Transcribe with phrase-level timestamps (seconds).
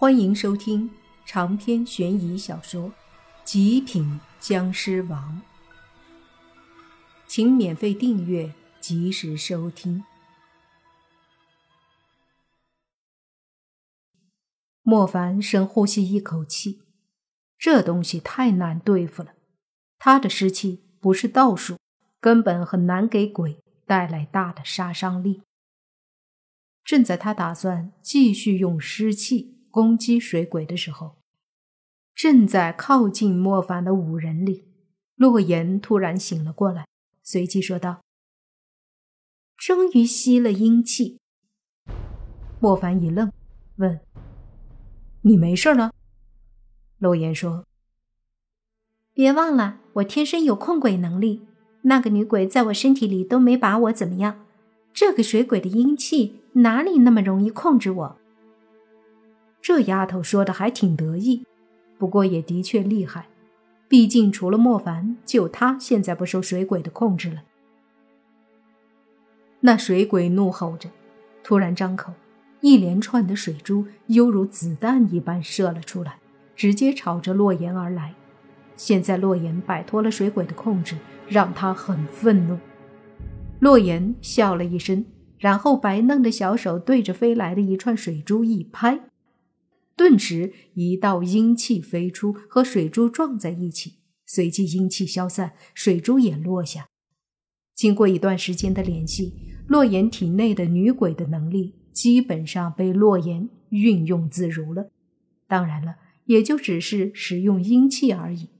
[0.00, 0.88] 欢迎收听
[1.26, 2.90] 长篇悬疑小说
[3.42, 5.42] 《极品僵尸王》，
[7.26, 10.04] 请免费订阅，及时收听。
[14.82, 16.80] 莫凡深呼吸一口气，
[17.58, 19.34] 这东西太难对付了。
[19.98, 21.76] 他的尸气不是道数，
[22.20, 25.42] 根本很难给鬼带来大的杀伤力。
[26.84, 29.57] 正在他打算继续用尸气。
[29.70, 31.16] 攻击水鬼的时候，
[32.14, 34.64] 正在靠近莫凡的五人里，
[35.14, 36.86] 洛言突然醒了过来，
[37.22, 38.02] 随即说道
[39.56, 41.18] ：“终于吸了阴气。”
[42.60, 43.30] 莫凡一愣，
[43.76, 44.00] 问
[45.22, 45.92] ：“你没事了？”
[46.98, 47.64] 洛言说
[49.14, 51.46] ：“别忘了，我天生有控鬼能力，
[51.82, 54.44] 那个女鬼在我身体里都没把我怎么样，
[54.92, 58.18] 这个水鬼的阴气哪里那么容易控制我？”
[59.60, 61.44] 这丫头说的还挺得意，
[61.98, 63.26] 不过也的确厉害。
[63.88, 67.42] 毕竟除了莫凡，就她现在不受水鬼的控制了。
[69.60, 70.90] 那水鬼怒吼着，
[71.42, 72.12] 突然张口，
[72.60, 76.18] 一连串的水珠犹如子弹一般射了出来，
[76.54, 78.14] 直接朝着洛言而来。
[78.76, 82.58] 现在洛言摆脱了水鬼的控制，让他很愤怒。
[83.58, 85.04] 洛言笑了一声，
[85.38, 89.00] 然后白嫩的小手对着飞来的一串水珠一拍。
[89.98, 96.86] 顿时，一道阴气飞出，和水珠撞在一起，随即阴气消散，水珠也落下。
[97.74, 99.34] 经过一段时间的联系，
[99.66, 104.92] 洛言体内的女鬼的能力基本上被洛言运用自如了。
[105.48, 108.50] 当然了，也就只是使用阴气而已。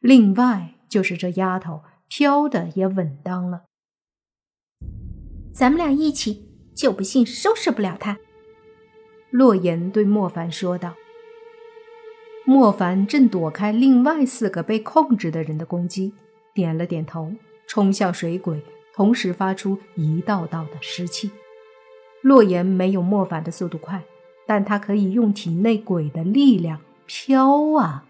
[0.00, 3.66] 另外，就是这丫头飘的也稳当了。
[5.52, 8.18] 咱们俩一起，就不信收拾不了她。
[9.30, 10.94] 洛言对莫凡说道
[12.44, 16.12] ：“莫凡正躲开另外四个被控制的人的攻击，
[16.52, 17.32] 点了点头，
[17.66, 18.60] 冲向水鬼，
[18.92, 21.30] 同时发出一道道的湿气。
[22.22, 24.02] 洛言没有莫凡的速度快，
[24.46, 28.04] 但他可以用体内鬼的力量飘啊，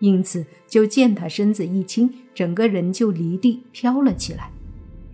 [0.00, 4.50] 因此就见他身子一轻，整个人就离地飘了起来。”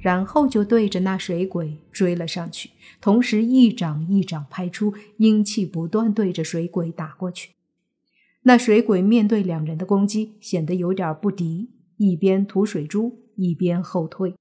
[0.07, 7.55] 然后就对着那水鬼追了上去，同时一掌一掌拍出，阴气不断对着水鬼打过去。
[8.43, 14.37] 那水鬼面对两人的攻击，显得有点不敌，一边吐水珠，一边后退。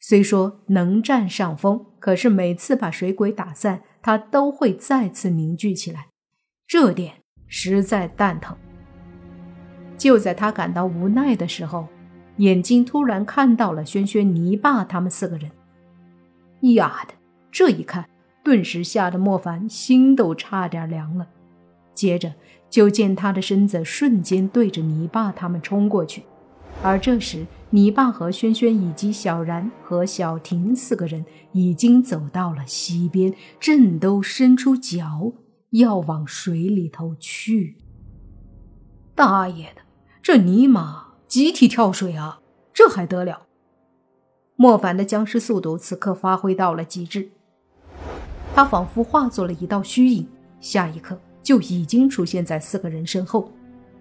[0.00, 6.08] 虽说能占上风，可是每次把水鬼打散，他都会再次凝聚起来，
[6.66, 8.56] 这点实在蛋疼。
[9.96, 11.86] 就在他感到无奈的时候。
[12.40, 15.50] 眼睛突然看到了轩轩、泥巴他们四个人，
[16.74, 17.12] 呀的！
[17.52, 18.08] 这一看，
[18.42, 21.28] 顿时吓得莫凡心都差点凉了。
[21.92, 22.32] 接着
[22.70, 26.22] 就见他的身子瞬间对着泥巴他们冲过去，
[26.82, 35.34] 而这时泥巴和轩轩以及小然和小婷四个人已经走到了溪边，正都伸出脚
[35.72, 37.76] 要往水里头去。
[39.14, 39.82] 大爷的，
[40.22, 41.09] 这尼玛！
[41.30, 42.40] 集体跳水啊，
[42.74, 43.42] 这还得了！
[44.56, 47.28] 莫凡的僵尸速度此刻发挥到了极致，
[48.52, 50.26] 他仿佛化作了一道虚影，
[50.58, 53.52] 下一刻就已经出现在四个人身后，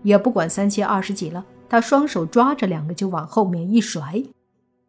[0.02, 4.24] 也不管三七二十几了，他双手抓着两个就往后面一甩，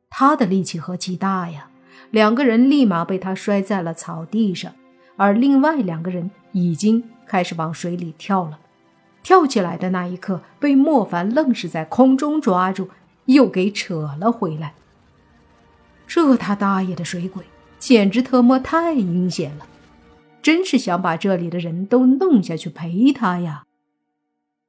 [0.09, 1.69] 他的力气何其大呀！
[2.11, 4.73] 两个人立马被他摔在了草地上，
[5.19, 8.59] 而另外两个人已经开始往水里跳了。
[9.23, 12.89] 跳起来的那一刻，被莫凡愣是在空中抓住，
[13.27, 14.75] 又给扯了回来。
[16.07, 17.45] 这他大爷的水鬼，
[17.79, 19.67] 简直特么太阴险了！
[20.43, 23.65] 真是想把这里的人都弄下去陪他呀！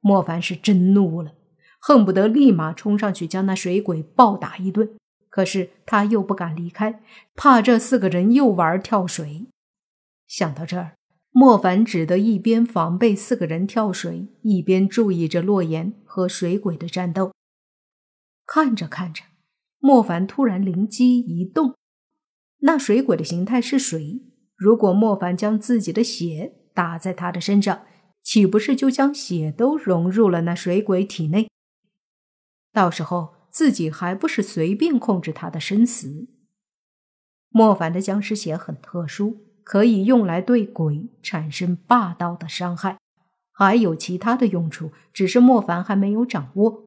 [0.00, 1.32] 莫凡是真怒了，
[1.80, 4.90] 恨不得立马冲上去将那水鬼暴打一顿。
[5.30, 7.00] 可是他又不敢离开，
[7.34, 9.46] 怕这四个人又玩跳水。
[10.28, 10.92] 想到这儿。
[11.34, 17.32] 莫凡只得一边防备四个人跳水，一边注意着洛言和水鬼的战斗。
[18.44, 19.24] 看着看着，
[19.78, 21.74] 莫凡突然灵机一动：
[22.58, 24.20] 那水鬼的形态是水，
[24.54, 27.86] 如果莫凡将自己的血打在他的身上，
[28.22, 31.48] 岂不是就将血都融入了那水鬼体内？
[32.74, 36.28] 到时候自己还不是随便控制他的生死？
[37.48, 39.51] 莫凡的僵尸血很特殊。
[39.64, 42.98] 可以用来对鬼产生霸道的伤害，
[43.52, 46.84] 还有其他的用处，只是莫凡还没有掌握。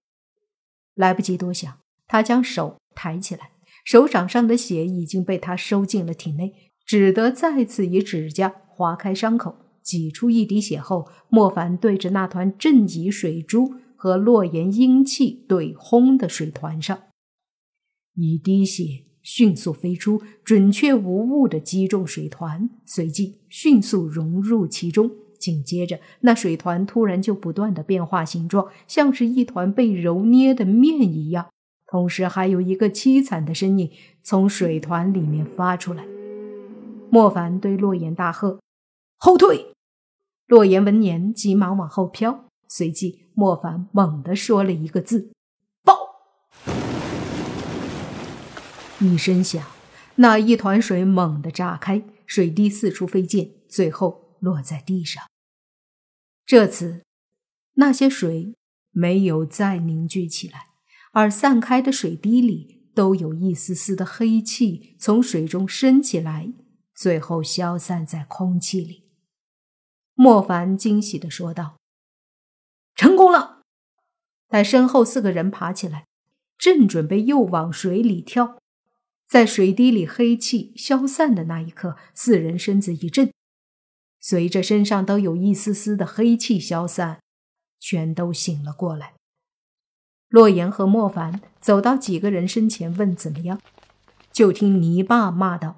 [0.93, 1.77] 来不及多想，
[2.07, 3.51] 他将手抬起来，
[3.83, 17.03] 手掌上的血已经被他收进了体内，只得再次以指甲划开伤口，挤出一滴血后，莫凡对着那团震级水珠和洛言阴气对轰的水团上，
[18.15, 25.09] 一滴血迅速飞出，准确无误地击中水团，随即迅速融入其中。
[25.39, 31.47] 紧接着，那水团突然就不断的变化形状，像是一团被揉捏的面一样。
[31.87, 33.89] 同时，还有一个凄惨的声音
[34.21, 36.05] 从水团里面发出来。
[37.09, 38.59] 莫凡对洛言大喝
[39.17, 39.73] ：“后退！”
[40.47, 42.45] 洛言闻言，急忙往后飘。
[42.67, 45.31] 随即，莫凡猛地说了一个字
[45.83, 45.93] ：“爆！”
[48.99, 49.65] 一声响，
[50.15, 55.23] 那一团水猛地炸开，水滴四处飞溅，最后落在地上。
[56.45, 57.03] 这次，
[57.73, 58.55] 那些水
[58.91, 60.67] 没有再凝聚起来，
[61.11, 66.53] 而散开的水滴里都有一丝丝的黑气从水中升起来，
[66.93, 69.03] 最后消散在空气里。
[70.13, 71.75] 莫凡惊喜的说道
[72.95, 73.63] ：“成功了！”
[74.47, 76.05] 待身后四个人爬起来，
[76.57, 78.57] 正准备又往水里跳，
[79.27, 83.31] 在水滴里黑气消散的那一刻，四人身子一震，
[84.19, 87.19] 随着身上都有一丝丝的黑气消散，
[87.79, 89.13] 全都醒了过来。
[90.29, 93.61] 洛言和莫凡走到几个人身前，问怎么样，
[94.31, 95.77] 就听泥巴骂道：“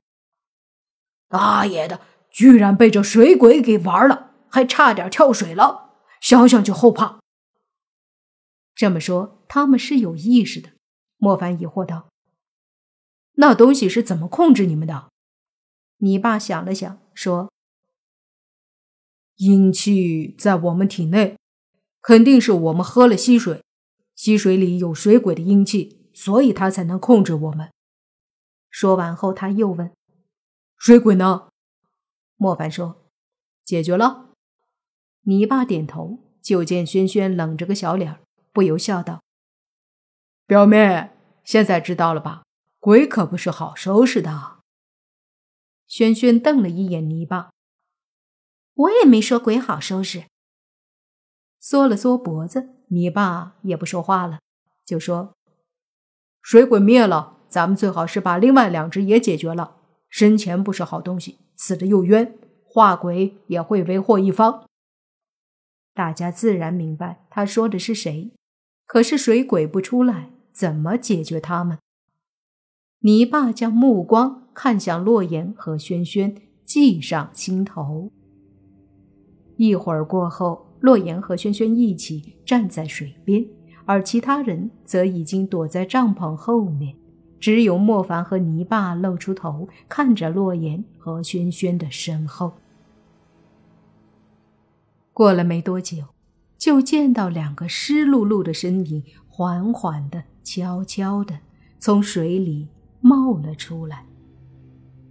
[1.30, 5.92] 大爷的，居然被这水鬼给玩了！”还差点跳水了，
[6.22, 7.20] 想想就后怕。
[8.74, 10.72] 这么说，他们是有意识的。
[11.18, 12.10] 莫凡疑惑道
[13.40, 15.10] ：“那东西是怎么控制你们的？”
[15.98, 17.52] 你爸想了想，说
[19.38, 21.38] ：“阴气在我们体内，
[22.02, 23.64] 肯定是我们喝了溪水，
[24.16, 27.72] 溪水里有水鬼的阴气，所以他才能控制我们。”
[28.70, 29.92] 说完后，他又问
[30.78, 31.50] ：“水鬼呢？”
[32.38, 33.10] 莫凡说
[33.66, 34.30] ：“解决了。”
[35.26, 38.20] 你爸点头，就见轩轩冷着个小脸，
[38.54, 39.24] 不由笑道
[40.46, 41.10] ：“表妹，
[41.44, 42.44] 现在知道了吧？
[42.88, 44.60] 鬼可不是好收拾的。”
[45.88, 47.50] 轩轩瞪了一眼泥巴
[48.76, 50.24] ：“我也没说鬼好收拾。”
[51.60, 54.40] 缩了缩脖子，泥巴也不说话了，
[54.86, 55.34] 就说
[56.42, 59.76] ：“水鬼灭了，咱们最好是把另外两只也解决了。
[60.08, 64.66] 生前不是好东西，死的又冤，化鬼也会为祸一方。”
[65.94, 68.32] 大家自然明白他说的是谁，
[68.86, 71.80] 可是水鬼不出来，怎么解决他们？
[73.02, 78.12] 泥巴将目光看向洛言和轩轩，计上心头。
[79.56, 83.46] 一会儿过后，洛言和轩轩一起站在水边，
[83.86, 86.96] 而其他人则已经躲在帐篷后面，
[87.40, 92.54] 只有莫凡和泥巴露出头，看着洛言和轩轩的身后。
[95.14, 95.98] 过了没多久，
[96.58, 101.40] 就见到两个湿漉漉的身影，缓缓的、悄悄的
[101.80, 102.68] 从水里
[103.02, 104.06] 冒了出来。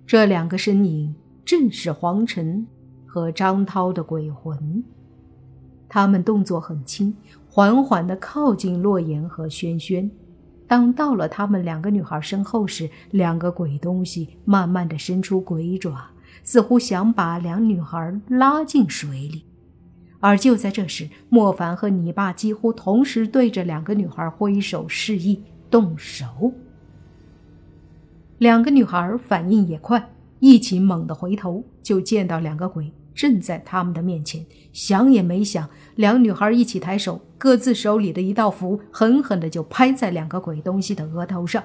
[0.07, 2.67] 这两个身影正是黄尘
[3.07, 4.85] 和张涛的鬼魂。
[5.89, 7.15] 他们动作很轻，
[7.49, 10.11] 缓缓的靠近洛言和轩轩。
[10.69, 16.11] 当到了他们两个女孩身后时，两个鬼东西慢慢的伸出鬼爪，
[16.43, 19.45] 似乎想把两女孩拉进水里。
[20.19, 26.53] 而就在这时，莫凡和你爸几乎同时对着两个女孩挥手示意动手。
[28.39, 34.45] 两个女孩反应也快，一起猛地回头，就见到两个鬼正在他们的面前。
[34.73, 41.65] 想也没想，两女孩一起抬手，各自手里的一道符狠狠的就拍在两个鬼东西的额头上，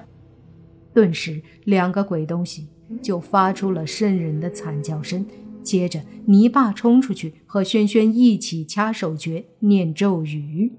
[0.94, 2.68] 顿时两个鬼东西
[3.02, 5.26] 就发出了瘆人的惨叫声。
[5.62, 10.72] 接着，泥巴冲出去，和轩轩一起掐手诀、念咒语。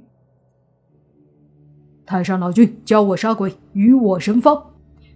[2.05, 4.72] 太上老君教我杀鬼，与我神方。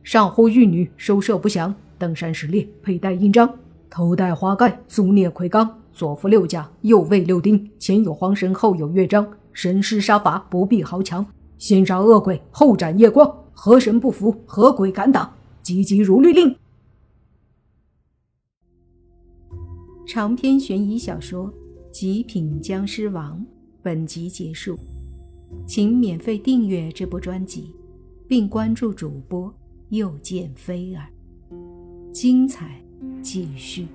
[0.08, 1.76] 上呼玉女，收摄不祥。
[1.98, 3.54] 登山时猎，佩戴印章，
[3.90, 9.30] 头戴花盖，足蹑魁罡，左扶六甲，右卫六丁，前有黄神，后有乐章。
[9.52, 11.26] 神师杀伐不必豪强，
[11.58, 13.30] 先杀恶鬼，后斩夜光。
[13.52, 15.30] 河神不服，河鬼敢挡，
[15.62, 16.56] 急急如律令。
[20.08, 21.48] 长篇悬疑小说
[21.92, 23.38] 《极品僵尸王》
[23.84, 24.80] 本集结束，
[25.66, 27.76] 请免费订阅这部专辑，
[28.26, 29.54] 并关注主播
[29.90, 31.08] 又见飞儿，
[32.12, 32.82] 精彩
[33.22, 33.88] 继续。